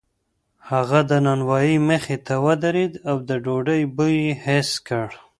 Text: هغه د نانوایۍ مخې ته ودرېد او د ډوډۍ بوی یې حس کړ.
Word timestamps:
هغه 0.69 0.99
د 1.09 1.11
نانوایۍ 1.25 1.75
مخې 1.89 2.17
ته 2.25 2.33
ودرېد 2.45 2.93
او 3.09 3.17
د 3.29 3.31
ډوډۍ 3.43 3.81
بوی 3.97 4.15
یې 4.27 4.33
حس 4.43 4.69
کړ. 4.87 5.07